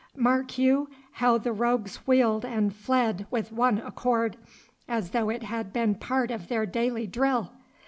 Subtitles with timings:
[0.17, 4.35] Mark you how the rogues wheeled and fled with one accord,
[4.87, 7.51] as though it had been part of their daily drill!